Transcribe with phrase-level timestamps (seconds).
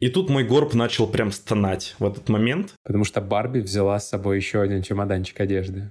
[0.00, 2.74] И тут мой горб начал прям стонать в этот момент.
[2.84, 5.90] Потому что Барби взяла с собой еще один чемоданчик одежды.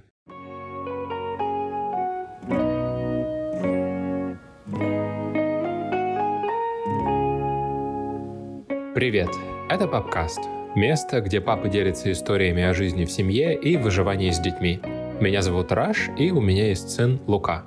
[8.94, 9.28] Привет!
[9.68, 10.40] Это Папкаст.
[10.74, 14.80] Место, где папы делятся историями о жизни в семье и выживании с детьми.
[15.20, 17.66] Меня зовут Раш, и у меня есть сын Лука.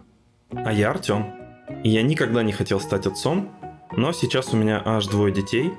[0.52, 1.36] А я Артем.
[1.84, 3.52] Я никогда не хотел стать отцом,
[3.96, 5.72] но сейчас у меня аж двое детей,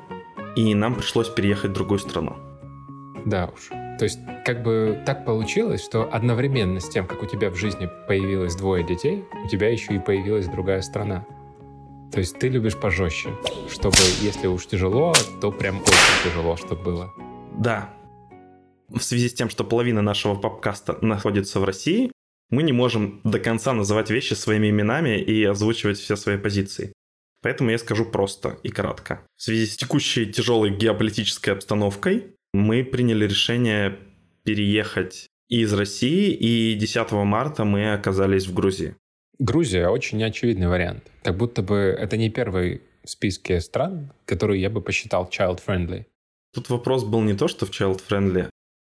[0.57, 2.37] и нам пришлось переехать в другую страну.
[3.25, 3.69] Да уж.
[3.99, 7.89] То есть, как бы так получилось, что одновременно с тем, как у тебя в жизни
[8.09, 11.25] появилось двое детей, у тебя еще и появилась другая страна.
[12.13, 13.31] То есть ты любишь пожестче,
[13.71, 17.13] чтобы, если уж тяжело, то прям очень тяжело, чтобы было.
[17.59, 17.91] Да.
[18.89, 22.13] В связи с тем, что половина нашего попкаста находится в России,
[22.51, 26.93] мы не можем до конца называть вещи своими именами и озвучивать все свои позиции.
[27.43, 29.21] Поэтому я скажу просто и кратко.
[29.37, 33.99] В связи с текущей тяжелой геополитической обстановкой мы приняли решение
[34.45, 38.97] переехать из России, и 10 марта мы оказались в Грузии.
[39.39, 41.11] Грузия очень неочевидный вариант.
[41.23, 46.07] Как будто бы это не первый в списке стран, который я бы посчитал child-friendly.
[46.55, 48.49] Тут вопрос был не то, что в child-friendly.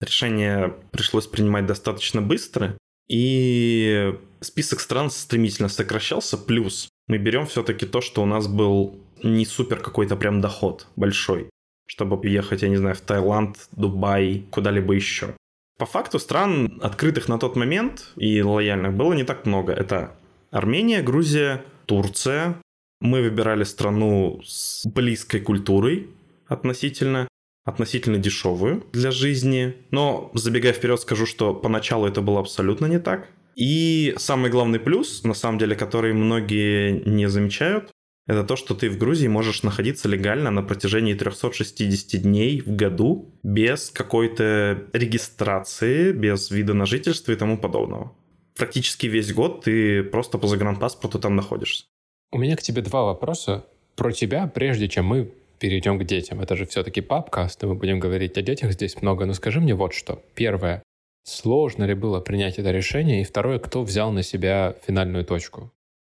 [0.01, 8.01] Решение пришлось принимать достаточно быстро, и список стран стремительно сокращался, плюс мы берем все-таки то,
[8.01, 11.49] что у нас был не супер какой-то прям доход большой,
[11.87, 15.35] чтобы ехать, я не знаю, в Таиланд, Дубай, куда-либо еще.
[15.77, 19.73] По факту стран, открытых на тот момент и лояльных, было не так много.
[19.73, 20.15] Это
[20.51, 22.55] Армения, Грузия, Турция.
[23.01, 26.09] Мы выбирали страну с близкой культурой
[26.47, 27.27] относительно,
[27.65, 29.75] относительно дешевую для жизни.
[29.91, 33.29] Но, забегая вперед, скажу, что поначалу это было абсолютно не так.
[33.55, 37.91] И самый главный плюс, на самом деле, который многие не замечают,
[38.25, 43.33] это то, что ты в Грузии можешь находиться легально на протяжении 360 дней в году
[43.43, 48.15] без какой-то регистрации, без вида на жительство и тому подобного.
[48.55, 51.85] Практически весь год ты просто по загранпаспорту там находишься.
[52.31, 53.65] У меня к тебе два вопроса
[53.95, 56.39] про тебя, прежде чем мы перейдем к детям.
[56.39, 59.25] Это же все-таки папкаст, и мы будем говорить о детях здесь много.
[59.25, 60.23] Но скажи мне вот что.
[60.33, 60.81] Первое.
[61.23, 63.21] Сложно ли было принять это решение?
[63.21, 65.71] И второе, кто взял на себя финальную точку?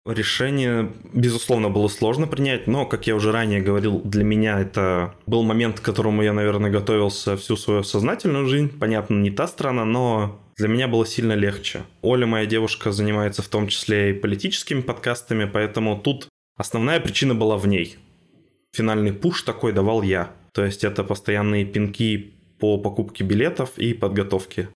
[0.04, 5.42] Решение, безусловно, было сложно принять, но, как я уже ранее говорил, для меня это был
[5.42, 8.68] момент, к которому я, наверное, готовился всю свою сознательную жизнь.
[8.78, 11.82] Понятно, не та страна, но для меня было сильно легче.
[12.02, 17.56] Оля, моя девушка, занимается в том числе и политическими подкастами, поэтому тут основная причина была
[17.56, 17.96] в ней.
[18.74, 20.30] Финальный пуш такой давал я.
[20.52, 24.68] То есть это постоянные пинки по покупке билетов и подготовке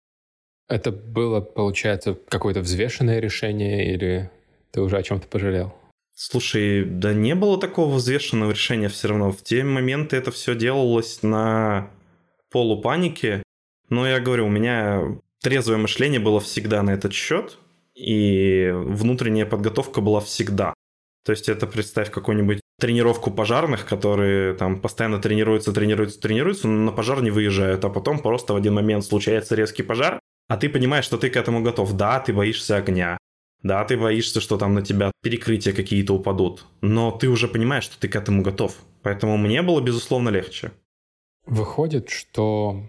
[0.71, 4.31] это было, получается, какое-то взвешенное решение или
[4.71, 5.75] ты уже о чем-то пожалел?
[6.15, 9.33] Слушай, да не было такого взвешенного решения все равно.
[9.33, 11.91] В те моменты это все делалось на
[12.51, 13.43] полупанике.
[13.89, 17.59] Но я говорю, у меня трезвое мышление было всегда на этот счет,
[17.95, 20.75] и внутренняя подготовка была всегда.
[21.25, 26.93] То есть это представь какую-нибудь тренировку пожарных, которые там постоянно тренируются, тренируются, тренируются, но на
[26.93, 30.21] пожар не выезжают, а потом просто в один момент случается резкий пожар,
[30.51, 31.93] а ты понимаешь, что ты к этому готов.
[31.93, 33.17] Да, ты боишься огня.
[33.63, 36.67] Да, ты боишься, что там на тебя перекрытия какие-то упадут.
[36.81, 38.75] Но ты уже понимаешь, что ты к этому готов.
[39.03, 40.73] Поэтому мне было, безусловно, легче.
[41.47, 42.83] Выходит, что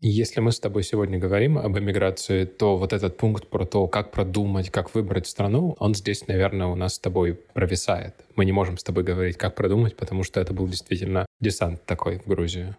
[0.00, 4.12] если мы с тобой сегодня говорим об эмиграции, то вот этот пункт про то, как
[4.12, 8.16] продумать, как выбрать страну, он здесь, наверное, у нас с тобой провисает.
[8.36, 12.18] Мы не можем с тобой говорить, как продумать, потому что это был действительно десант такой
[12.18, 12.76] в Грузию.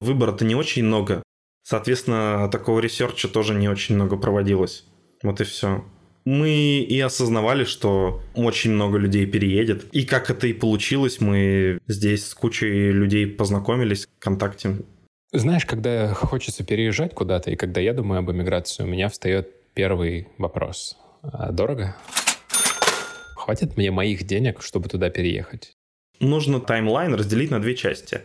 [0.00, 1.22] Выбора-то не очень много.
[1.62, 4.84] Соответственно, такого research а тоже не очень много проводилось.
[5.22, 5.84] Вот и все.
[6.24, 9.86] Мы и осознавали, что очень много людей переедет.
[9.92, 14.78] И как это и получилось, мы здесь с кучей людей познакомились ВКонтакте.
[15.32, 20.28] Знаешь, когда хочется переезжать куда-то, и когда я думаю об эмиграции, у меня встает первый
[20.38, 20.96] вопрос.
[21.22, 21.96] А дорого?
[23.34, 25.72] Хватит мне моих денег, чтобы туда переехать?
[26.20, 28.22] Нужно таймлайн разделить на две части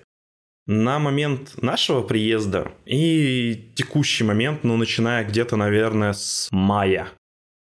[0.68, 7.08] на момент нашего приезда и текущий момент, ну, начиная где-то, наверное, с мая.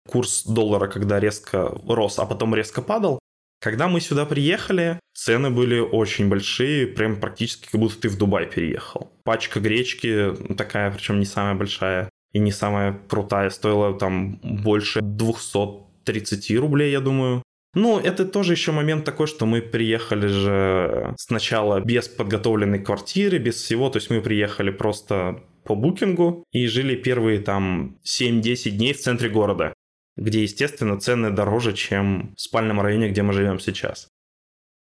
[0.08, 3.20] Курс доллара, когда резко рос, а потом резко падал.
[3.60, 8.48] Когда мы сюда приехали, цены были очень большие, прям практически как будто ты в Дубай
[8.48, 9.12] переехал.
[9.24, 16.58] Пачка гречки, такая, причем не самая большая и не самая крутая, стоила там больше 230
[16.58, 17.44] рублей, я думаю.
[17.74, 23.56] Ну, это тоже еще момент такой, что мы приехали же сначала без подготовленной квартиры, без
[23.56, 29.00] всего, то есть мы приехали просто по букингу и жили первые там 7-10 дней в
[29.00, 29.74] центре города,
[30.18, 34.10] где, естественно, цены дороже, чем в спальном районе, где мы живем сейчас.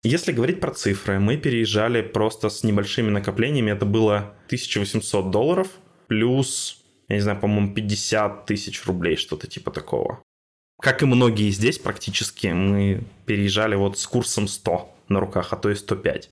[0.02, 3.70] Если говорить про цифры, мы переезжали просто с небольшими накоплениями.
[3.70, 5.68] Это было 1800 долларов
[6.08, 10.22] плюс, я не знаю, по-моему, 50 тысяч рублей, что-то типа такого.
[10.82, 15.70] Как и многие здесь практически, мы переезжали вот с курсом 100 на руках, а то
[15.70, 16.28] и 105.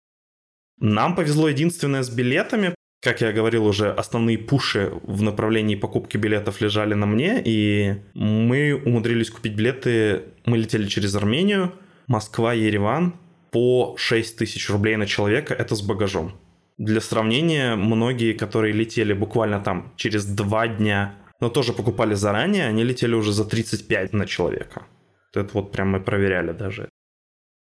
[0.80, 2.74] Нам повезло единственное с билетами.
[3.00, 8.74] Как я говорил уже, основные пуши в направлении покупки билетов лежали на мне, и мы
[8.74, 10.22] умудрились купить билеты.
[10.46, 11.72] Мы летели через Армению,
[12.08, 13.14] Москва, Ереван
[13.52, 16.32] по 6 тысяч рублей на человека, это с багажом.
[16.76, 22.84] Для сравнения, многие, которые летели буквально там через два дня, но тоже покупали заранее, они
[22.84, 24.86] летели уже за 35 на человека.
[25.34, 26.88] Это вот прям мы проверяли даже.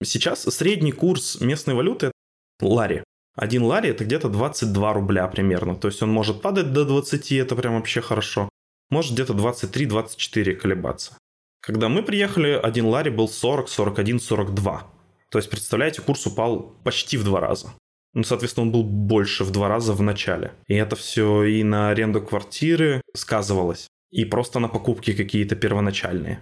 [0.03, 2.11] Сейчас средний курс местной валюты
[2.61, 3.03] лари.
[3.35, 5.75] Один лари это где-то 22 рубля примерно.
[5.75, 8.49] То есть он может падать до 20, это прям вообще хорошо.
[8.89, 11.17] Может где-то 23-24 колебаться.
[11.61, 14.91] Когда мы приехали, один лари был 40, 41, 42.
[15.29, 17.73] То есть, представляете, курс упал почти в два раза.
[18.13, 20.53] Ну, соответственно, он был больше в два раза в начале.
[20.67, 26.41] И это все и на аренду квартиры сказывалось, и просто на покупки какие-то первоначальные.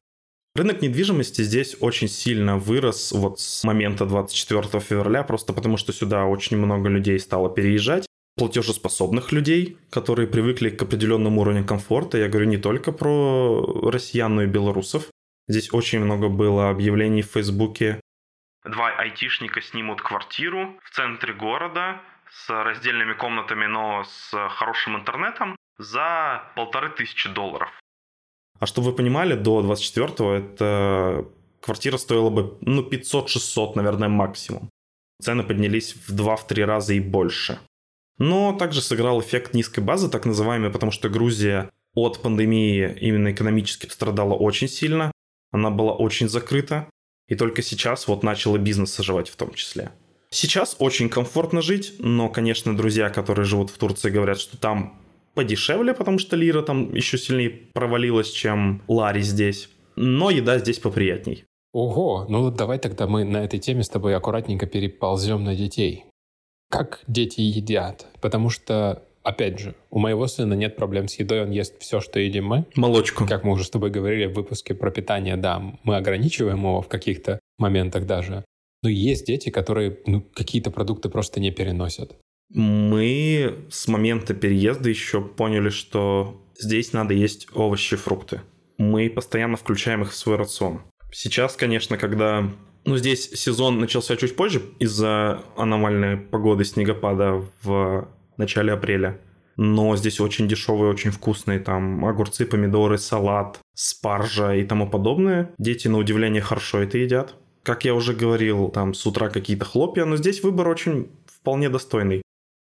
[0.54, 6.26] Рынок недвижимости здесь очень сильно вырос вот с момента 24 февраля, просто потому что сюда
[6.26, 12.18] очень много людей стало переезжать, платежеспособных людей, которые привыкли к определенному уровню комфорта.
[12.18, 15.08] Я говорю не только про россиян, но и белорусов.
[15.48, 18.02] Здесь очень много было объявлений в Фейсбуке.
[18.66, 26.44] Два айтишника снимут квартиру в центре города с раздельными комнатами, но с хорошим интернетом за
[26.56, 27.70] полторы тысячи долларов.
[28.60, 31.26] А чтобы вы понимали, до 24-го эта
[31.62, 34.70] квартира стоила бы ну, 500-600, наверное, максимум.
[35.22, 37.60] Цены поднялись в 2-3 раза и больше.
[38.20, 43.88] Но также сыграл эффект низкой базы, так называемый, потому что Грузия от пандемии именно экономически
[43.88, 45.12] пострадала очень сильно.
[45.52, 46.88] Она была очень закрыта.
[47.32, 49.94] И только сейчас вот начала бизнес оживать в том числе.
[50.32, 55.00] Сейчас очень комфортно жить, но, конечно, друзья, которые живут в Турции, говорят, что там
[55.34, 59.70] подешевле, потому что лира там еще сильнее провалилась, чем лари здесь.
[59.96, 61.46] Но еда здесь поприятней.
[61.72, 66.04] Ого, ну вот давай тогда мы на этой теме с тобой аккуратненько переползем на детей.
[66.70, 68.08] Как дети едят?
[68.20, 72.20] Потому что, опять же, у моего сына нет проблем с едой, он ест все, что
[72.20, 72.66] едим мы.
[72.76, 73.26] Молочку.
[73.28, 76.88] Как мы уже с тобой говорили в выпуске про питание, да, мы ограничиваем его в
[76.88, 78.44] каких-то моментах даже.
[78.84, 82.16] Но есть дети, которые ну, какие-то продукты просто не переносят.
[82.50, 88.42] Мы с момента переезда еще поняли, что здесь надо есть овощи, фрукты.
[88.78, 90.82] Мы постоянно включаем их в свой рацион.
[91.12, 92.50] Сейчас, конечно, когда...
[92.84, 98.10] Ну, здесь сезон начался чуть позже из-за аномальной погоды снегопада в
[98.42, 99.20] начале апреля.
[99.58, 105.52] Но здесь очень дешевые, очень вкусные там огурцы, помидоры, салат, спаржа и тому подобное.
[105.58, 107.36] Дети, на удивление, хорошо это едят.
[107.64, 112.22] Как я уже говорил, там с утра какие-то хлопья, но здесь выбор очень вполне достойный.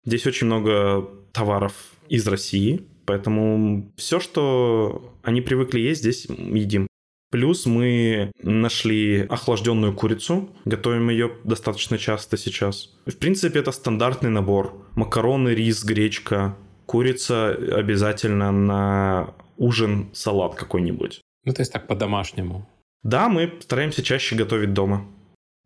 [0.05, 1.73] Здесь очень много товаров
[2.07, 6.87] из России, поэтому все, что они привыкли есть, здесь едим.
[7.29, 12.89] Плюс мы нашли охлажденную курицу, готовим ее достаточно часто сейчас.
[13.05, 14.85] В принципе, это стандартный набор.
[14.95, 21.21] Макароны, рис, гречка, курица обязательно на ужин, салат какой-нибудь.
[21.43, 22.67] Ну, то есть так по-домашнему.
[23.03, 25.05] Да, мы стараемся чаще готовить дома.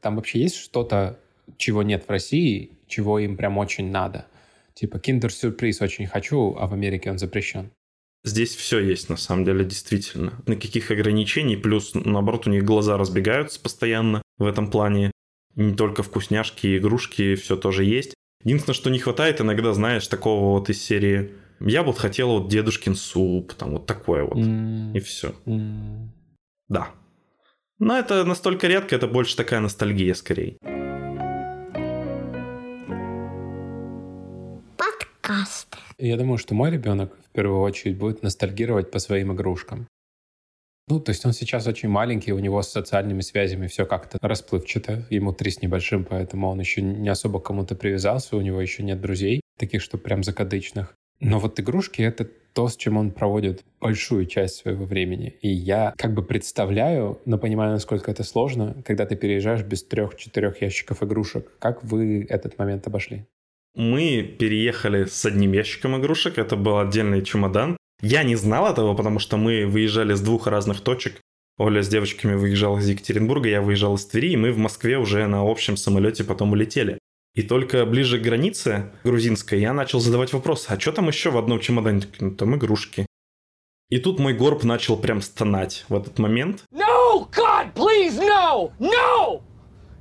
[0.01, 1.19] Там вообще есть что-то,
[1.57, 4.25] чего нет в России, чего им прям очень надо?
[4.73, 7.71] Типа киндер-сюрприз очень хочу, а в Америке он запрещен.
[8.23, 10.33] Здесь все есть, на самом деле, действительно.
[10.45, 15.11] Никаких ограничений, плюс, наоборот, у них глаза разбегаются постоянно в этом плане.
[15.55, 18.13] Не только вкусняшки, игрушки, все тоже есть.
[18.43, 22.95] Единственное, что не хватает иногда, знаешь, такого вот из серии «Я вот хотел вот дедушкин
[22.95, 24.95] суп», там вот такое вот, mm.
[24.95, 25.33] и все.
[25.45, 26.07] Mm.
[26.69, 26.89] Да.
[27.79, 30.57] Но это настолько редко, это больше такая ностальгия скорее.
[35.21, 35.77] Подкасты.
[35.97, 39.87] Я думаю, что мой ребенок в первую очередь будет ностальгировать по своим игрушкам.
[40.87, 45.05] Ну, то есть он сейчас очень маленький, у него с социальными связями все как-то расплывчато.
[45.09, 48.99] Ему три с небольшим, поэтому он еще не особо кому-то привязался, у него еще нет
[48.99, 50.93] друзей, таких, что прям закадычных.
[51.19, 55.35] Но вот игрушки— это то, с чем он проводит большую часть своего времени.
[55.41, 60.61] И я как бы представляю, но понимаю, насколько это сложно, когда ты переезжаешь без трех-четырех
[60.61, 61.53] ящиков игрушек.
[61.59, 63.25] Как вы этот момент обошли?
[63.75, 67.77] Мы переехали с одним ящиком игрушек, это был отдельный чемодан.
[68.01, 71.21] Я не знал этого, потому что мы выезжали с двух разных точек.
[71.57, 75.27] Оля с девочками выезжала из Екатеринбурга, я выезжал из Твери, и мы в Москве уже
[75.27, 76.97] на общем самолете потом улетели.
[77.33, 81.37] И только ближе к границе грузинской я начал задавать вопрос, а что там еще в
[81.37, 82.01] одном чемодане?
[82.19, 83.05] Ну, там игрушки.
[83.89, 86.63] И тут мой горб начал прям стонать в этот момент.
[86.73, 88.71] No, God, please, no!
[88.79, 89.41] No!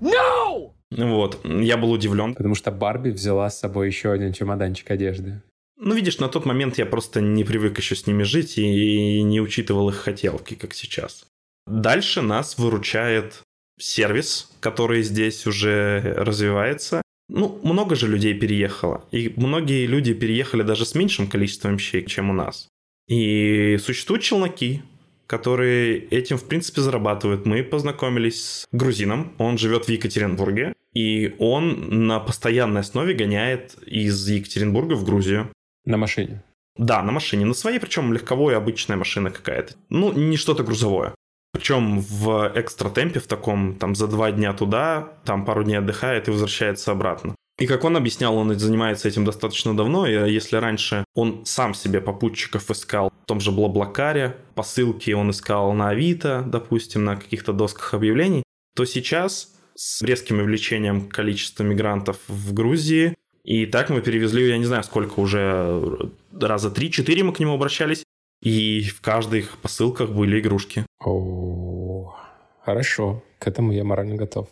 [0.00, 0.72] No!
[0.90, 2.34] Вот, я был удивлен.
[2.34, 5.42] Потому что Барби взяла с собой еще один чемоданчик одежды.
[5.76, 9.40] Ну, видишь, на тот момент я просто не привык еще с ними жить и не
[9.40, 11.24] учитывал их хотелки, как сейчас.
[11.66, 13.40] Дальше нас выручает
[13.78, 17.00] сервис, который здесь уже развивается.
[17.28, 19.04] Ну, много же людей переехало.
[19.10, 22.68] И многие люди переехали даже с меньшим количеством вещей, чем у нас.
[23.08, 24.82] И существуют челноки,
[25.30, 27.46] которые этим, в принципе, зарабатывают.
[27.46, 34.28] Мы познакомились с грузином, он живет в Екатеринбурге, и он на постоянной основе гоняет из
[34.28, 35.48] Екатеринбурга в Грузию.
[35.84, 36.42] На машине?
[36.76, 37.44] Да, на машине.
[37.44, 39.74] На своей, причем легковой обычная машина какая-то.
[39.88, 41.14] Ну, не что-то грузовое.
[41.52, 46.26] Причем в экстра темпе, в таком, там, за два дня туда, там пару дней отдыхает
[46.26, 47.36] и возвращается обратно.
[47.60, 52.00] И как он объяснял, он занимается этим достаточно давно, и если раньше он сам себе
[52.00, 57.92] попутчиков искал в том же Блаблакаре, посылки он искал на Авито, допустим, на каких-то досках
[57.92, 63.14] объявлений, то сейчас с резким увеличением количества мигрантов в Грузии,
[63.44, 68.04] и так мы перевезли, я не знаю, сколько уже, раза три-четыре мы к нему обращались,
[68.40, 70.86] и в каждых посылках были игрушки.
[71.04, 72.16] О,
[72.64, 74.48] хорошо, к этому я морально готов.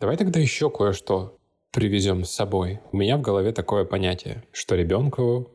[0.00, 1.36] Давай тогда еще кое-что
[1.72, 2.80] привезем с собой.
[2.92, 5.50] У меня в голове такое понятие, что ребенку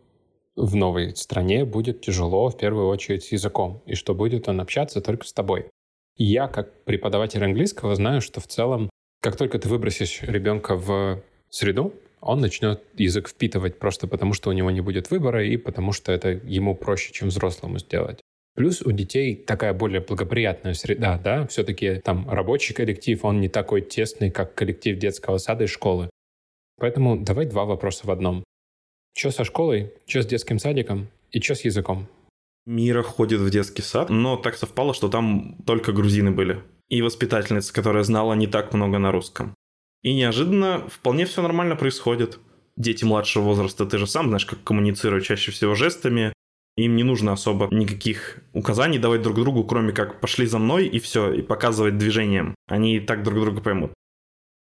[0.55, 5.01] в новой стране будет тяжело в первую очередь с языком, и что будет он общаться
[5.01, 5.69] только с тобой.
[6.15, 8.89] Я, как преподаватель английского, знаю, что в целом,
[9.22, 14.53] как только ты выбросишь ребенка в среду, он начнет язык впитывать просто потому, что у
[14.53, 18.22] него не будет выбора и потому, что это ему проще, чем взрослому сделать.
[18.56, 23.82] Плюс у детей такая более благоприятная среда, да, все-таки там рабочий коллектив, он не такой
[23.82, 26.10] тесный, как коллектив детского сада и школы.
[26.78, 28.46] Поэтому давай два вопроса в одном.
[29.18, 32.08] Что со школой, что с детским садиком и что с языком?
[32.66, 36.64] Мира ходит в детский сад, но так совпало, что там только грузины были.
[36.88, 39.54] И воспитательница, которая знала не так много на русском.
[40.02, 42.40] И неожиданно вполне все нормально происходит.
[42.78, 46.34] Дети младшего возраста, ты же сам знаешь, как коммуницируют чаще всего жестами,
[46.77, 51.00] им не нужно особо никаких указаний давать друг другу, кроме как пошли за мной и
[51.00, 52.55] все, и показывать движением.
[52.67, 53.94] Они и так друг друга поймут.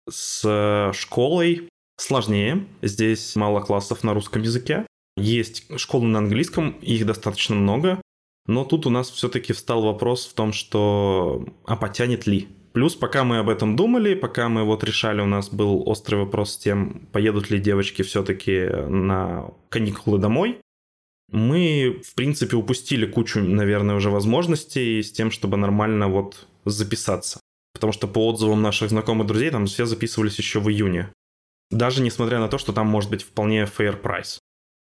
[0.09, 2.65] С э, школой сложнее.
[2.81, 4.85] Здесь мало классов на русском языке.
[5.17, 8.01] Есть школы на английском, их достаточно много.
[8.47, 12.47] Но тут у нас все-таки встал вопрос в том, что а потянет ли?
[12.73, 16.53] Плюс, пока мы об этом думали, пока мы вот решали, у нас был острый вопрос
[16.53, 20.61] с тем, поедут ли девочки все-таки на каникулы домой
[21.31, 27.39] мы, в принципе, упустили кучу, наверное, уже возможностей с тем, чтобы нормально вот записаться.
[27.73, 31.11] Потому что по отзывам наших знакомых друзей там все записывались еще в июне.
[31.71, 34.39] Даже несмотря на то, что там может быть вполне fair price.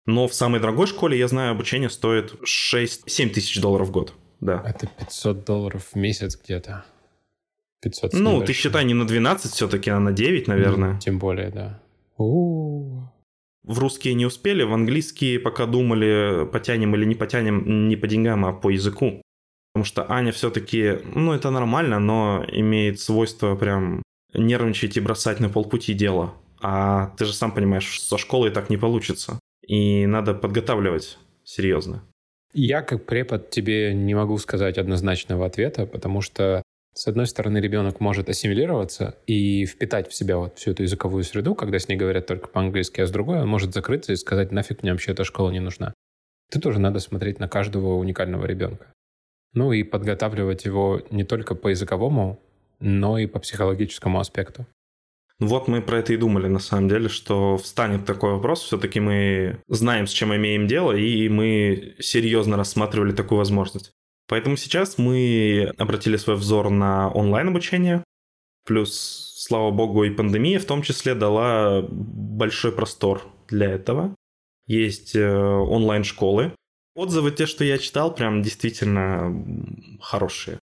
[0.04, 4.12] Но в самой дорогой школе, я знаю, обучение стоит 6-7 тысяч долларов в год.
[4.40, 4.62] Да.
[4.64, 6.84] Это 500 долларов в месяц где-то.
[7.82, 10.94] 500 Ну, ты считай не на 12 все-таки, а на 9, наверное.
[10.94, 11.82] Ну, тем более, да.
[12.18, 13.10] У-у-у
[13.66, 18.46] в русские не успели, в английские пока думали, потянем или не потянем не по деньгам,
[18.46, 19.20] а по языку.
[19.74, 25.48] Потому что Аня все-таки, ну это нормально, но имеет свойство прям нервничать и бросать на
[25.48, 26.34] полпути дело.
[26.62, 29.38] А ты же сам понимаешь, со школой так не получится.
[29.66, 32.02] И надо подготавливать серьезно.
[32.54, 36.62] Я как препод тебе не могу сказать однозначного ответа, потому что
[36.96, 41.54] с одной стороны, ребенок может ассимилироваться и впитать в себя вот всю эту языковую среду,
[41.54, 44.82] когда с ней говорят только по-английски, а с другой он может закрыться и сказать, нафиг
[44.82, 45.92] мне вообще эта школа не нужна.
[46.50, 48.86] Тут тоже надо смотреть на каждого уникального ребенка.
[49.52, 52.40] Ну и подготавливать его не только по языковому,
[52.80, 54.66] но и по психологическому аспекту.
[55.38, 58.62] Ну вот мы про это и думали, на самом деле, что встанет такой вопрос.
[58.62, 63.92] Все-таки мы знаем, с чем имеем дело, и мы серьезно рассматривали такую возможность.
[64.28, 68.02] Поэтому сейчас мы обратили свой взор на онлайн-обучение.
[68.64, 74.14] Плюс, слава богу, и пандемия в том числе дала большой простор для этого.
[74.66, 76.52] Есть э, онлайн-школы.
[76.96, 79.44] Отзывы те, что я читал, прям действительно
[80.00, 80.58] хорошие.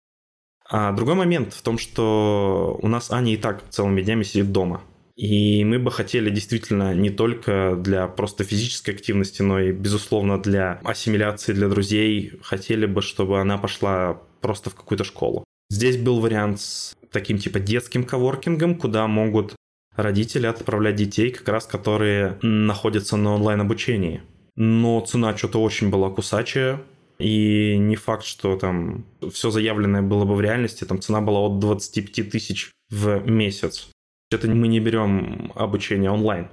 [0.70, 4.82] А другой момент в том, что у нас Аня и так целыми днями сидит дома.
[5.18, 10.80] И мы бы хотели действительно не только для просто физической активности, но и, безусловно, для
[10.84, 15.42] ассимиляции, для друзей, хотели бы, чтобы она пошла просто в какую-то школу.
[15.70, 19.56] Здесь был вариант с таким типа детским коворкингом, куда могут
[19.96, 24.22] родители отправлять детей, как раз которые находятся на онлайн-обучении.
[24.54, 26.80] Но цена что-то очень была кусачая,
[27.18, 31.58] и не факт, что там все заявленное было бы в реальности, там цена была от
[31.58, 33.88] 25 тысяч в месяц
[34.30, 36.48] это мы не берем обучение онлайн.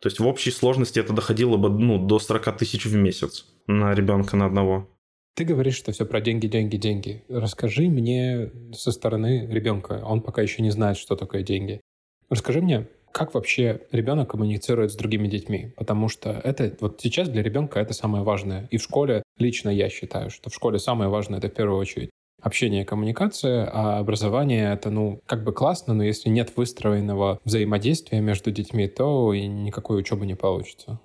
[0.00, 3.94] То есть в общей сложности это доходило бы ну, до 40 тысяч в месяц на
[3.94, 4.88] ребенка на одного.
[5.34, 7.24] Ты говоришь, что все про деньги, деньги, деньги.
[7.28, 10.02] Расскажи мне со стороны ребенка.
[10.04, 11.80] Он пока еще не знает, что такое деньги.
[12.28, 15.72] Расскажи мне, как вообще ребенок коммуницирует с другими детьми?
[15.76, 18.68] Потому что это вот сейчас для ребенка это самое важное.
[18.70, 22.10] И в школе лично я считаю, что в школе самое важное это в первую очередь
[22.40, 28.20] общение и коммуникация, а образование— это, ну, как бы классно, но если нет выстроенного взаимодействия
[28.20, 31.00] между детьми, то и никакой учебы не получится.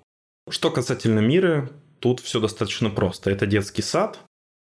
[0.48, 3.30] Что касательно мира, тут все достаточно просто.
[3.30, 4.20] Это детский сад,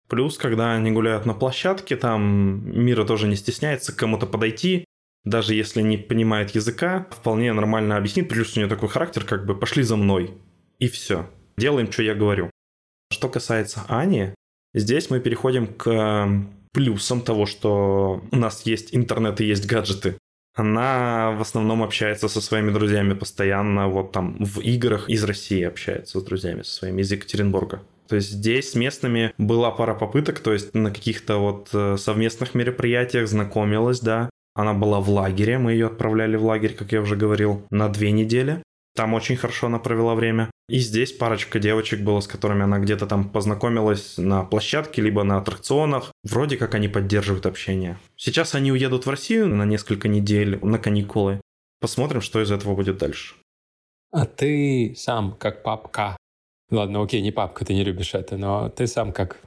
[0.07, 4.85] плюс, когда они гуляют на площадке, там мира тоже не стесняется кому-то подойти,
[5.23, 9.57] даже если не понимает языка, вполне нормально объяснит, плюс у нее такой характер, как бы
[9.57, 10.33] «пошли за мной»,
[10.79, 11.29] и все.
[11.57, 12.49] Делаем, что я говорю.
[13.11, 14.33] Что касается Ани,
[14.73, 20.17] здесь мы переходим к плюсам того, что у нас есть интернет и есть гаджеты.
[20.55, 26.19] Она в основном общается со своими друзьями постоянно, вот там в играх из России общается
[26.19, 27.83] с друзьями со своими из Екатеринбурга.
[28.07, 32.53] То есть здесь с местными была пара попыток, то есть на каких-то вот э, совместных
[32.55, 34.29] мероприятиях знакомилась, да.
[34.53, 38.11] Она была в лагере, мы ее отправляли в лагерь, как я уже говорил, на две
[38.11, 38.61] недели.
[38.95, 40.51] Там очень хорошо она провела время.
[40.67, 45.37] И здесь парочка девочек было, с которыми она где-то там познакомилась на площадке, либо на
[45.37, 46.11] аттракционах.
[46.23, 47.97] Вроде как они поддерживают общение.
[48.15, 51.41] Сейчас они уедут в Россию на несколько недель на каникулы.
[51.79, 53.35] Посмотрим, что из этого будет дальше.
[54.11, 56.17] А ты сам, как папка,
[56.69, 59.37] ладно, окей, не папка, ты не любишь это, но ты сам как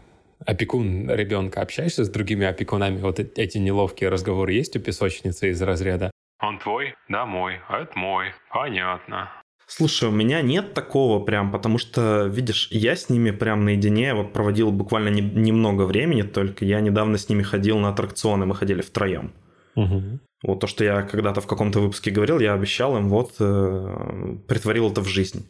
[0.45, 3.01] опекун ребенка общаешься с другими опекунами?
[3.01, 6.11] Вот эти неловкие разговоры есть у песочницы из разряда?
[6.45, 6.95] Он твой?
[7.09, 7.61] Да, мой.
[7.69, 8.33] А это мой.
[8.53, 9.31] Понятно.
[9.67, 14.35] Слушай, у меня нет такого прям, потому что, видишь, я с ними прям наедине вот
[14.35, 16.67] проводил буквально не, немного времени только.
[16.67, 19.33] Я недавно с ними ходил на аттракционы, мы ходили втроем.
[19.75, 20.19] Угу.
[20.43, 24.91] Вот то, что я когда-то в каком-то выпуске говорил, я обещал им, вот, э, притворил
[24.91, 25.49] это в жизнь.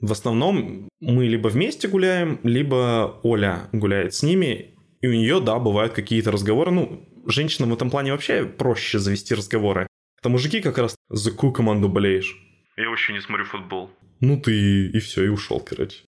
[0.00, 5.58] В основном мы либо вместе гуляем, либо Оля гуляет с ними, и у нее, да,
[5.58, 6.70] бывают какие-то разговоры.
[6.70, 9.88] Ну, женщинам в этом плане вообще проще завести разговоры.
[10.20, 12.36] Это мужики как раз за какую команду болеешь?
[12.76, 13.90] Я вообще не смотрю футбол.
[14.20, 16.04] Ну ты и все, и ушел, короче.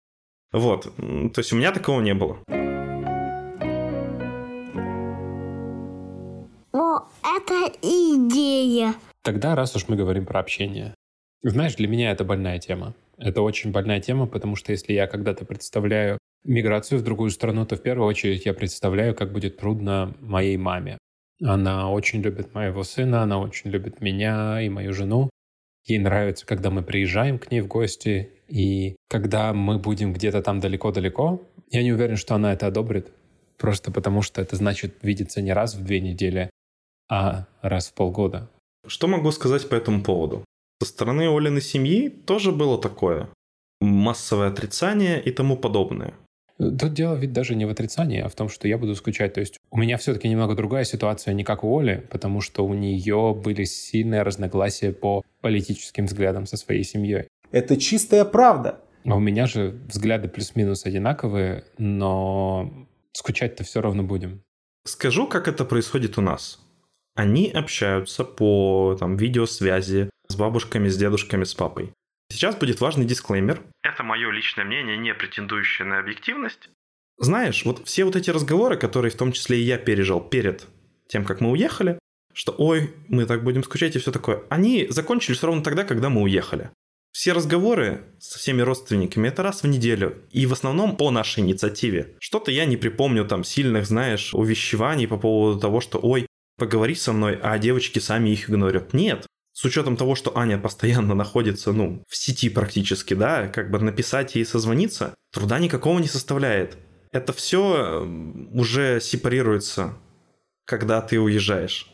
[0.51, 2.39] Вот, то есть у меня такого не было.
[6.73, 8.93] О, это идея.
[9.23, 10.93] Тогда, раз уж мы говорим про общение.
[11.41, 12.93] Знаешь, для меня это больная тема.
[13.17, 17.75] Это очень больная тема, потому что если я когда-то представляю миграцию в другую страну, то
[17.75, 20.97] в первую очередь я представляю, как будет трудно моей маме.
[21.43, 25.29] Она очень любит моего сына, она очень любит меня и мою жену.
[25.85, 30.59] Ей нравится, когда мы приезжаем к ней в гости, и когда мы будем где-то там
[30.59, 33.11] далеко-далеко, я не уверен, что она это одобрит,
[33.57, 36.51] просто потому что это значит видеться не раз в две недели,
[37.09, 38.49] а раз в полгода.
[38.85, 40.45] Что могу сказать по этому поводу?
[40.81, 43.29] Со стороны Олиной семьи тоже было такое.
[43.79, 46.13] Массовое отрицание и тому подобное.
[46.61, 49.33] Тут дело ведь даже не в отрицании, а в том, что я буду скучать.
[49.33, 52.73] То есть у меня все-таки немного другая ситуация, не как у Оли, потому что у
[52.75, 57.27] нее были сильные разногласия по политическим взглядам со своей семьей.
[57.51, 58.79] Это чистая правда.
[59.05, 62.71] А у меня же взгляды плюс-минус одинаковые, но
[63.13, 64.43] скучать-то все равно будем.
[64.85, 66.59] Скажу, как это происходит у нас.
[67.15, 71.91] Они общаются по там, видеосвязи, с бабушками, с дедушками, с папой.
[72.31, 73.61] Сейчас будет важный дисклеймер.
[73.83, 76.69] Это мое личное мнение, не претендующее на объективность.
[77.17, 80.67] Знаешь, вот все вот эти разговоры, которые в том числе и я пережил перед
[81.07, 81.99] тем, как мы уехали,
[82.33, 86.21] что ой, мы так будем скучать и все такое, они закончились ровно тогда, когда мы
[86.21, 86.71] уехали.
[87.11, 90.23] Все разговоры со всеми родственниками это раз в неделю.
[90.31, 92.15] И в основном по нашей инициативе.
[92.19, 96.25] Что-то я не припомню там сильных, знаешь, увещеваний по поводу того, что ой,
[96.57, 98.93] поговори со мной, а девочки сами их игнорят.
[98.93, 99.27] Нет,
[99.61, 104.33] с учетом того, что Аня постоянно находится, ну, в сети практически, да, как бы написать
[104.33, 106.79] ей созвониться, труда никакого не составляет.
[107.11, 108.03] Это все
[108.53, 109.99] уже сепарируется,
[110.65, 111.93] когда ты уезжаешь.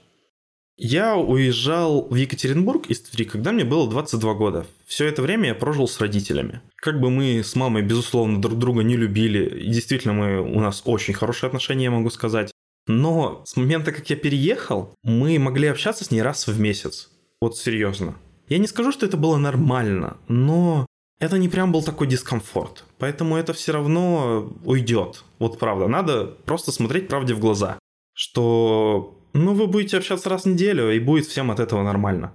[0.78, 4.66] Я уезжал в Екатеринбург из Твери, когда мне было 22 года.
[4.86, 6.62] Все это время я прожил с родителями.
[6.78, 11.14] Как бы мы с мамой, безусловно, друг друга не любили, действительно мы, у нас очень
[11.14, 12.50] хорошие отношения, я могу сказать.
[12.88, 17.10] Но с момента, как я переехал, мы могли общаться с ней раз в месяц.
[17.42, 18.16] Вот серьезно.
[18.48, 20.86] Я не скажу, что это было нормально, но
[21.20, 22.86] это не прям был такой дискомфорт.
[22.98, 25.24] Поэтому это все равно уйдет.
[25.40, 27.80] Вот правда, надо просто смотреть правде в глаза.
[28.14, 32.34] Что, ну, вы будете общаться раз в неделю, и будет всем от этого нормально.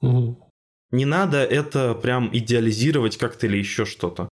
[0.00, 0.50] Угу.
[0.90, 4.28] Не надо это прям идеализировать как-то или еще что-то.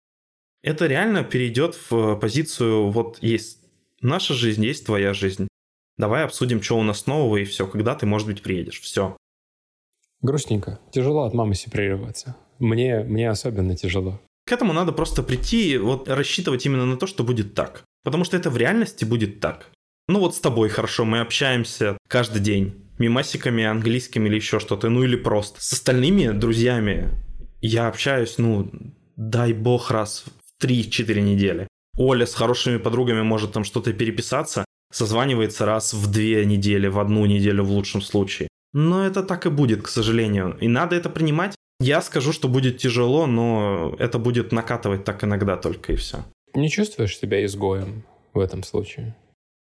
[0.63, 3.59] Это реально перейдет в позицию, вот есть
[4.01, 5.49] наша жизнь, есть твоя жизнь.
[5.99, 8.81] Давай обсудим, что у нас нового, и все, когда ты, может быть, приедешь.
[8.81, 9.17] Все.
[10.25, 10.81] Грустненько.
[10.91, 12.35] Тяжело от мамы сепарироваться.
[12.59, 14.23] Мне, мне особенно тяжело.
[14.47, 17.85] К этому надо просто прийти, вот рассчитывать именно на то, что будет так.
[18.05, 19.71] Потому что это в реальности будет так.
[20.09, 22.73] Ну вот с тобой хорошо, мы общаемся каждый день.
[22.99, 25.61] мимасиками английскими или еще что-то, ну или просто.
[25.61, 27.11] С остальными друзьями
[27.61, 28.71] я общаюсь, ну,
[29.17, 30.25] дай бог, раз
[30.59, 31.69] в 3-4 недели.
[31.99, 37.27] Оля с хорошими подругами может там что-то переписаться, созванивается раз в две недели, в одну
[37.27, 38.49] неделю в лучшем случае.
[38.75, 40.59] Но это так и будет, к сожалению.
[40.61, 41.55] И надо это принимать.
[41.81, 46.25] Я скажу, что будет тяжело, но это будет накатывать так иногда только и все.
[46.55, 49.17] Не чувствуешь себя изгоем в этом случае?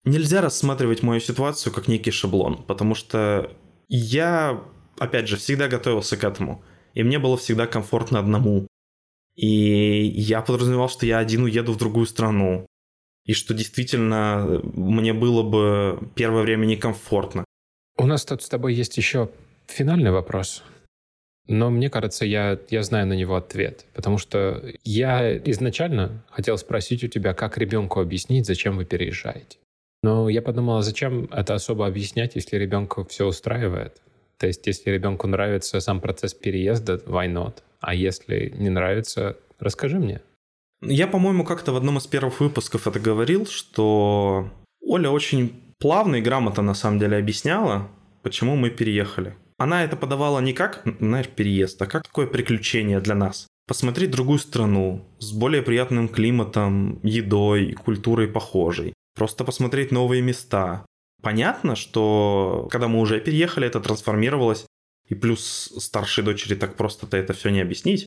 [0.05, 3.53] Нельзя рассматривать мою ситуацию как некий шаблон, потому что
[3.89, 4.63] я,
[4.99, 6.65] опять же, всегда готовился к этому.
[6.95, 8.67] И мне было всегда комфортно одному.
[9.37, 12.67] И я подразумевал, что я один уеду в другую страну.
[13.25, 17.45] И что действительно мне было бы первое время некомфортно.
[18.03, 19.31] У нас тут с тобой есть еще
[19.69, 20.65] финальный вопрос.
[21.47, 23.87] Но мне кажется, я, я знаю на него ответ.
[23.95, 29.59] Потому что я изначально хотел спросить у тебя, как ребенку объяснить, зачем вы переезжаете.
[30.03, 34.03] Но я подумала, зачем это особо объяснять, если ребенку все устраивает.
[34.37, 37.59] То есть, если ребенку нравится сам процесс переезда, why not?
[37.81, 40.21] А если не нравится, расскажи мне.
[40.81, 46.21] Я, по-моему, как-то в одном из первых выпусков это говорил, что Оля очень плавно и
[46.21, 47.89] грамотно на самом деле объясняла,
[48.23, 49.35] почему мы переехали.
[49.59, 53.49] Она это подавала не как, знаешь, переезд, а как такое приключение для нас.
[53.67, 58.95] Посмотреть другую страну с более приятным климатом, едой, культурой похожей.
[59.17, 60.87] Просто посмотреть новые места.
[61.21, 64.67] Понятно, что когда мы уже переехали, это трансформировалось.
[65.09, 68.07] И плюс старшей дочери так просто-то это все не объяснить.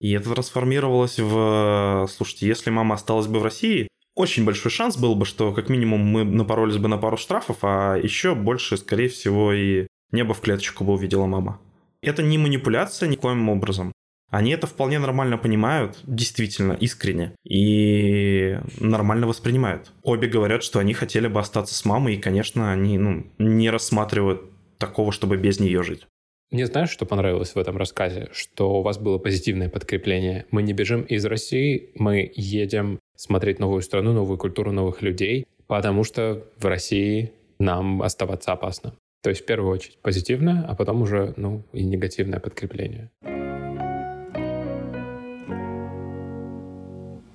[0.00, 2.08] И это трансформировалось в...
[2.08, 6.00] Слушайте, если мама осталась бы в России, очень большой шанс был бы, что как минимум
[6.00, 10.84] мы напоролись бы на пару штрафов, а еще больше, скорее всего, и Небо в клеточку
[10.84, 11.60] бы увидела мама.
[12.00, 13.92] Это не манипуляция никоим образом.
[14.30, 19.90] Они это вполне нормально понимают, действительно, искренне, и нормально воспринимают.
[20.02, 24.42] Обе говорят, что они хотели бы остаться с мамой, и, конечно, они ну, не рассматривают
[24.78, 26.06] такого, чтобы без нее жить.
[26.50, 28.28] Мне знаешь, что понравилось в этом рассказе?
[28.32, 30.46] Что у вас было позитивное подкрепление.
[30.50, 36.04] Мы не бежим из России, мы едем смотреть новую страну, новую культуру, новых людей, потому
[36.04, 38.94] что в России нам оставаться опасно.
[39.22, 43.10] То есть в первую очередь позитивное, а потом уже ну, и негативное подкрепление.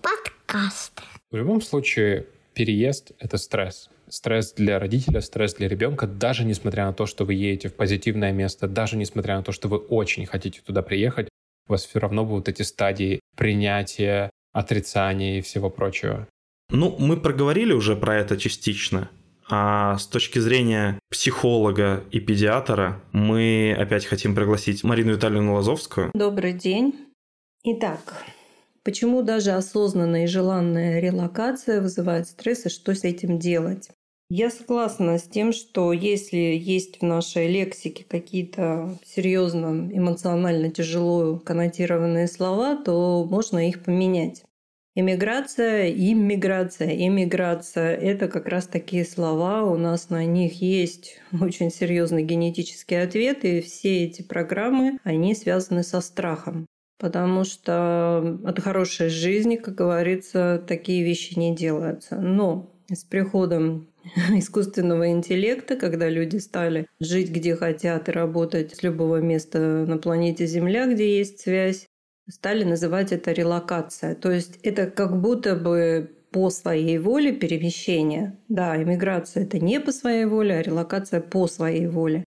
[0.01, 1.01] Подкаст.
[1.29, 3.89] В любом случае, переезд— это стресс.
[4.07, 8.31] Стресс для родителя, стресс для ребенка, даже несмотря на то, что вы едете в позитивное
[8.31, 11.27] место, даже несмотря на то, что вы очень хотите туда приехать,
[11.67, 16.27] у вас все равно будут эти стадии принятия, отрицания и всего прочего.
[16.69, 19.09] Ну, мы проговорили уже про это частично.
[19.49, 26.11] А с точки зрения психолога и педиатра мы опять хотим пригласить Марину Витальевну Лазовскую.
[26.13, 26.93] Добрый день.
[27.63, 28.23] Итак,
[28.83, 33.89] почему даже осознанная и желанная релокация вызывает стресс и что с этим делать?
[34.29, 42.27] Я согласна с тем, что если есть в нашей лексике какие-то серьезно эмоционально тяжело коннотированные
[42.27, 44.43] слова, то можно их поменять.
[44.95, 49.63] Эмиграция, иммиграция, эмиграция– это как раз такие слова.
[49.63, 55.83] У нас на них есть очень серьезный генетический ответ, и все эти программы, они связаны
[55.83, 56.67] со страхом.
[56.99, 62.15] Потому что от хорошей жизни, как говорится, такие вещи не делаются.
[62.17, 63.88] Но с приходом
[64.29, 70.45] искусственного интеллекта, когда люди стали жить где хотят и работать с любого места на планете
[70.45, 71.87] Земля, где есть связь,
[72.29, 74.15] стали называть это релокация.
[74.15, 78.37] То есть это как будто бы по своей воле перемещение.
[78.49, 82.23] Да, иммиграция– это не по своей воле, а релокация по своей воле.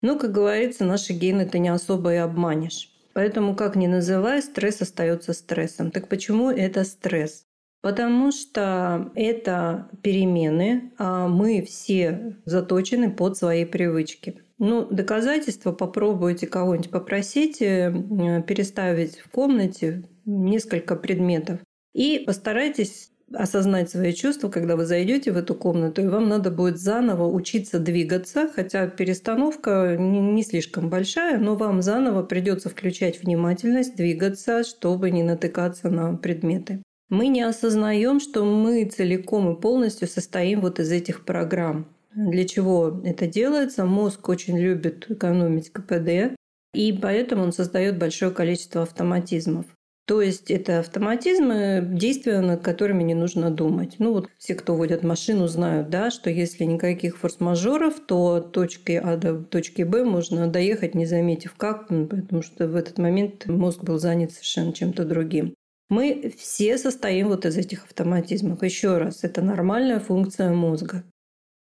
[0.00, 2.92] Но, как говорится, наши гены ты не особо и обманешь.
[3.14, 5.90] Поэтому, как ни называй, стресс остается стрессом.
[5.90, 7.47] Так почему это стресс?
[7.80, 14.42] Потому что это перемены, а мы все заточены под свои привычки.
[14.58, 17.94] Ну, доказательства попробуйте кого-нибудь попросите
[18.46, 21.60] переставить в комнате несколько предметов.
[21.94, 26.78] И постарайтесь осознать свои чувства, когда вы зайдете в эту комнату, и вам надо будет
[26.78, 34.64] заново учиться двигаться, хотя перестановка не слишком большая, но вам заново придется включать внимательность, двигаться,
[34.64, 36.82] чтобы не натыкаться на предметы.
[37.08, 41.86] Мы не осознаем, что мы целиком и полностью состоим вот из этих программ.
[42.14, 43.84] Для чего это делается?
[43.84, 46.36] Мозг очень любит экономить КПД,
[46.74, 49.64] и поэтому он создает большое количество автоматизмов.
[50.06, 53.96] То есть это автоматизмы, действия, над которыми не нужно думать.
[53.98, 58.92] Ну вот все, кто водят машину, знают, да, что если никаких форс-мажоров, то от точки
[58.92, 63.46] А до точки Б можно доехать, не заметив как, ну, потому что в этот момент
[63.46, 65.54] мозг был занят совершенно чем-то другим.
[65.88, 68.62] Мы все состоим вот из этих автоматизмов.
[68.62, 71.04] Еще раз, это нормальная функция мозга.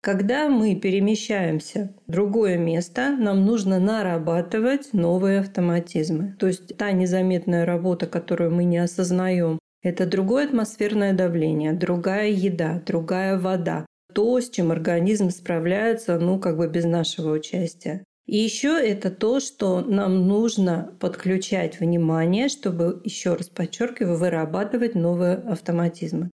[0.06, 6.36] Когда мы перемещаемся в другое место, нам нужно нарабатывать новые автоматизмы.
[6.38, 12.82] То есть та незаметная работа, которую мы не осознаем, это другое атмосферное давление, другая еда,
[12.86, 13.86] другая вода.
[14.12, 18.04] То, с чем организм справляется, ну, как бы без нашего участия.
[18.26, 25.36] И еще это то, что нам нужно подключать внимание, чтобы, еще раз подчеркиваю, вырабатывать новые
[25.36, 26.30] автоматизмы.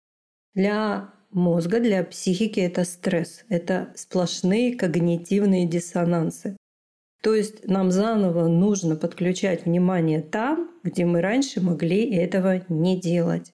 [0.53, 6.57] Для мозга, для психики это стресс, это сплошные когнитивные диссонансы.
[7.23, 13.51] То есть нам заново нужно подключать внимание там, где мы раньше могли этого не делать.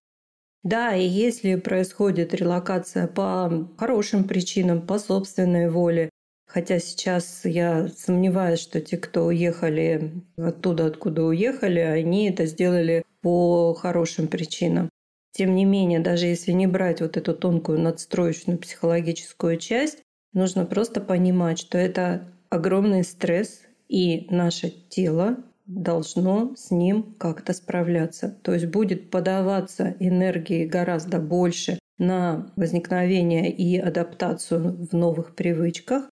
[0.63, 6.09] Да, и если происходит релокация по хорошим причинам, по собственной воле,
[6.53, 13.73] хотя сейчас я сомневаюсь, что те, кто уехали оттуда, откуда уехали, они это сделали по
[13.73, 14.89] хорошим причинам.
[15.31, 21.01] Тем не менее, даже если не брать вот эту тонкую надстроечную психологическую часть, нужно просто
[21.01, 28.37] понимать, что это огромный стресс, и наше тело должно с ним как-то справляться.
[28.43, 36.09] То есть будет подаваться энергии гораздо больше на возникновение и адаптацию в новых привычках.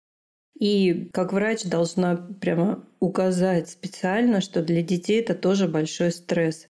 [0.61, 6.69] И как врач должна прямо указать специально, что для детей это тоже большой стресс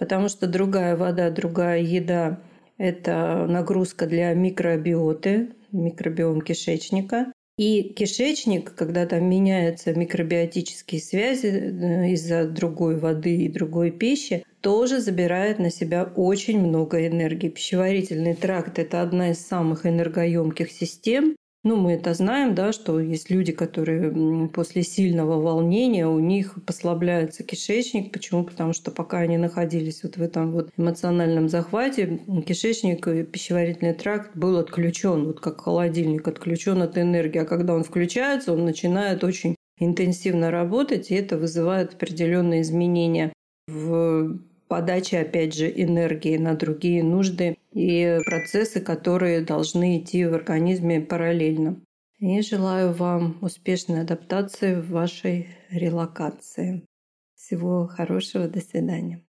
[0.00, 2.40] потому что другая вода, другая еда–
[2.78, 7.30] это нагрузка для микробиоты, микробиом кишечника.
[7.58, 15.00] И кишечник, когда там меняются микробиотические связи э, из-за другой воды и другой пищи, тоже
[15.00, 17.50] забирает на себя очень много энергии.
[17.50, 23.28] Пищеварительный тракт– это одна из самых энергоемких систем, ну, мы это знаем, да, что есть
[23.28, 28.12] люди, которые после сильного волнения у них послабляется кишечник.
[28.12, 28.44] Почему?
[28.44, 34.34] Потому что пока они находились вот в этом вот эмоциональном захвате, кишечник и пищеварительный тракт
[34.34, 37.40] был отключен, вот как холодильник отключен от энергии.
[37.40, 43.34] А когда он включается, он начинает очень интенсивно работать, и это вызывает определенные изменения
[43.68, 44.38] в
[44.70, 51.80] подачи, опять же, энергии на другие нужды и процессы, которые должны идти в организме параллельно.
[52.20, 56.86] И желаю вам успешной адаптации в вашей релокации.
[57.34, 59.24] Всего хорошего, до свидания.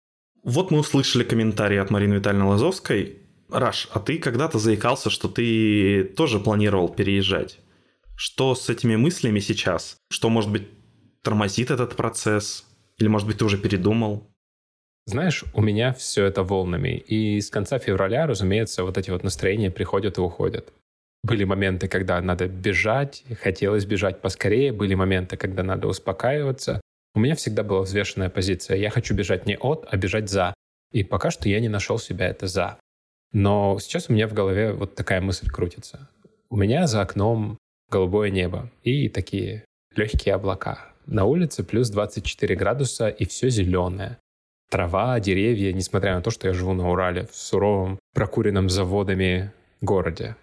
[0.42, 3.18] Вот мы услышали комментарий от Марины Витальевны Лазовской.
[3.48, 7.60] Раш, а ты когда-то заикался, что ты тоже планировал переезжать.
[8.16, 9.98] Что с этими мыслями сейчас?
[10.10, 10.66] Что, может быть,
[11.22, 12.64] тормозит этот процесс?
[12.98, 14.28] Или, может быть, ты уже передумал?
[15.08, 16.98] Знаешь, у меня все это волнами.
[16.98, 20.70] И с конца февраля, разумеется, вот эти вот настроения приходят и уходят.
[21.22, 26.82] Были моменты, когда надо бежать, хотелось бежать поскорее, были моменты, когда надо успокаиваться.
[27.14, 28.76] У меня всегда была взвешенная позиция.
[28.76, 30.52] Я хочу бежать не от, а бежать за.
[30.92, 32.78] И пока что я не нашел себя это за.
[33.32, 36.10] Но сейчас у меня в голове вот такая мысль крутится.
[36.50, 37.56] У меня за окном
[37.90, 39.64] голубое небо и такие
[39.96, 40.92] легкие облака.
[41.06, 44.18] На улице плюс 24 градуса и все зеленое
[44.68, 50.36] трава, деревья, несмотря на то, что я живу на Урале, в суровом, прокуренном заводами городе.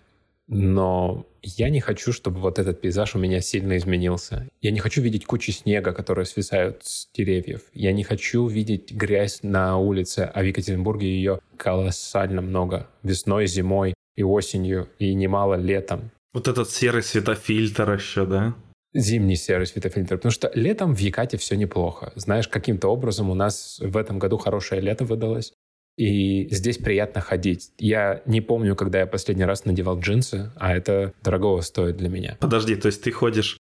[0.48, 4.48] Но я не хочу, чтобы вот этот пейзаж у меня сильно изменился.
[4.62, 7.62] Я не хочу видеть кучи снега, которые свисают с деревьев.
[7.74, 12.88] Я не хочу видеть грязь на улице, а в Екатеринбурге ее колоссально много.
[13.02, 16.12] Весной, зимой и осенью, и немало летом.
[16.34, 18.56] Вот этот серый светофильтр еще, да?
[18.95, 22.13] Зимний серый светофильтр, потому что летом в Якате все неплохо.
[22.15, 25.53] Знаешь, каким-то образом у нас в этом году хорошее лето выдалось,
[25.97, 27.71] и здесь приятно ходить.
[27.77, 32.38] Я не помню, когда я последний раз надевал джинсы, а это дорогого стоит для меня.
[32.39, 33.58] Подожди, то есть ты ходишь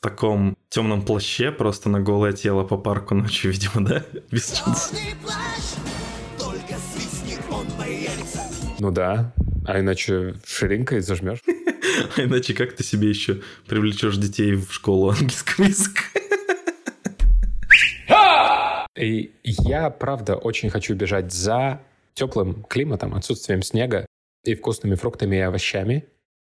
[0.00, 4.04] в таком темном плаще просто на голое тело по парку ночью, видимо, да?
[4.30, 4.98] Без джинсов.
[8.80, 9.32] Ну да,
[9.66, 11.42] а иначе ширинкой зажмешь.
[12.16, 16.02] А иначе как ты себе еще привлечешь детей в школу английского языка?
[18.96, 21.80] И я, правда, очень хочу бежать за
[22.14, 24.06] теплым климатом, отсутствием снега
[24.44, 26.06] и вкусными фруктами и овощами.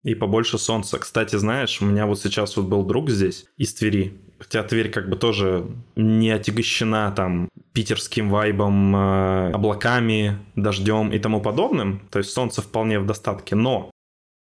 [0.02, 0.98] И побольше солнца.
[0.98, 4.18] Кстати, знаешь, у меня вот сейчас вот был друг здесь из Твери.
[4.40, 11.40] Хотя Тверь как бы тоже не отягощена там питерским вайбом, э, облаками, дождем и тому
[11.40, 12.02] подобным.
[12.10, 13.54] То есть солнце вполне в достатке.
[13.54, 13.92] Но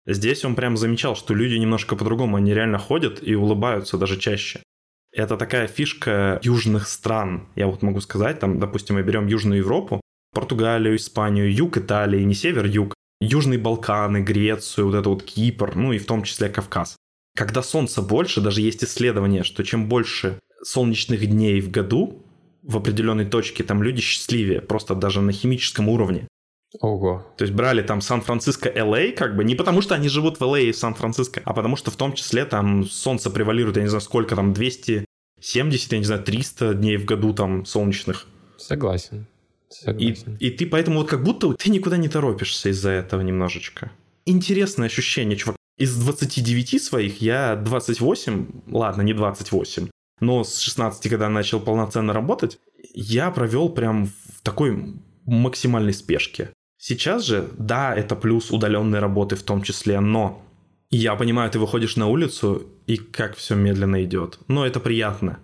[0.07, 4.63] Здесь он прям замечал, что люди немножко по-другому, они реально ходят и улыбаются даже чаще.
[5.11, 7.49] Это такая фишка южных стран.
[7.55, 9.99] Я вот могу сказать, там, допустим, мы берем Южную Европу,
[10.33, 15.97] Португалию, Испанию, юг Италии, не север-юг, Южные Балканы, Грецию, вот это вот Кипр, ну и
[15.97, 16.95] в том числе Кавказ.
[17.35, 22.23] Когда солнца больше, даже есть исследование, что чем больше солнечных дней в году
[22.61, 26.27] в определенной точке, там люди счастливее, просто даже на химическом уровне.
[26.79, 27.25] Ого.
[27.37, 30.59] То есть брали там Сан-Франциско, Л.А., как бы, не потому что они живут в Л.А.
[30.59, 34.35] и Сан-Франциско, а потому что в том числе там солнце превалирует, я не знаю сколько
[34.35, 38.27] там, 270, я не знаю, 300 дней в году там солнечных.
[38.57, 39.27] Согласен.
[39.69, 40.37] И, Согласен.
[40.39, 43.91] и ты поэтому вот как будто ты никуда не торопишься из-за этого немножечко.
[44.25, 45.57] Интересное ощущение, чувак.
[45.77, 52.57] Из 29 своих я 28, ладно, не 28, но с 16, когда начал полноценно работать,
[52.93, 56.49] я провел прям в такой максимальной спешке.
[56.89, 60.41] Сейчас же, да, это плюс удаленной работы в том числе, но
[60.89, 64.39] я понимаю, ты выходишь на улицу, и как все медленно идет.
[64.47, 65.37] Но это приятно.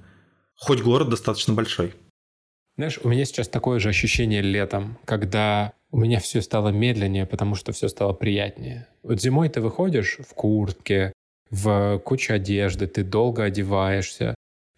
[0.56, 1.96] Хоть город достаточно большой.
[2.78, 7.56] Знаешь, у меня сейчас такое же ощущение летом, когда у меня все стало медленнее, потому
[7.56, 8.88] что все стало приятнее.
[9.04, 11.12] Вот зимой ты выходишь в куртке,
[11.50, 14.34] в куче одежды, ты долго одеваешься,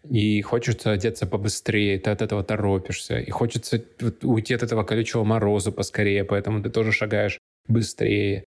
[0.08, 3.82] и хочется одеться побыстрее, ты от этого торопишься, и хочется
[4.22, 7.38] уйти от этого колючего мороза поскорее, поэтому ты тоже шагаешь
[7.68, 8.44] быстрее.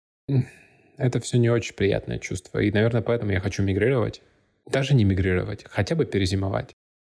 [0.98, 4.22] Это все не очень приятное чувство, и, наверное, поэтому я хочу мигрировать.
[4.70, 6.74] Даже не мигрировать, хотя бы перезимовать.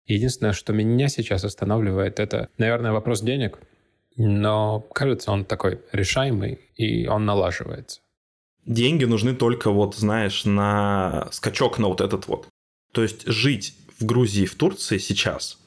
[0.07, 3.59] Единственное, что меня сейчас останавливает, это, наверное, вопрос денег,
[4.17, 8.01] но кажется, он такой решаемый, и он налаживается.
[8.65, 12.49] Деньги нужны только, вот, знаешь, на скачок на вот этот вот.
[12.93, 15.59] То есть жить в Грузии, в Турции сейчас,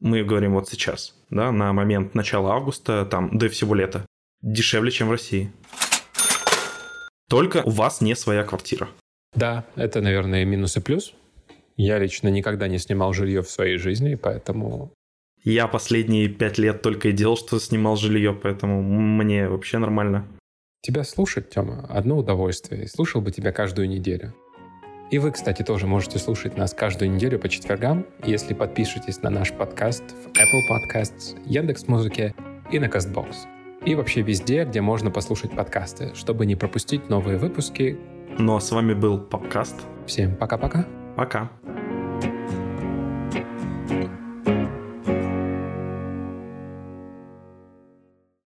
[0.00, 4.06] мы говорим вот сейчас, да, на момент начала августа, там, и всего лета,
[4.42, 5.50] дешевле, чем в России.
[7.28, 8.88] Только у вас не своя квартира.
[9.34, 11.14] Да, это, наверное, минус и плюс.
[11.76, 14.92] Я лично никогда не снимал жилье в своей жизни, поэтому...
[15.42, 20.26] Я последние пять лет только и делал, что снимал жилье, поэтому мне вообще нормально.
[20.80, 22.88] Тебя слушать, Тёма, одно удовольствие.
[22.88, 24.34] Слушал бы тебя каждую неделю.
[25.14, 29.52] И вы, кстати, тоже можете слушать нас каждую неделю по четвергам, если подпишетесь на наш
[29.52, 32.34] подкаст в Apple Podcasts, Яндекс.Музыке
[32.72, 33.36] и на CastBox.
[33.86, 37.96] И вообще везде, где можно послушать подкасты, чтобы не пропустить новые выпуски.
[38.40, 39.76] Ну а с вами был подкаст.
[40.04, 40.84] Всем пока-пока.
[41.16, 41.48] Пока.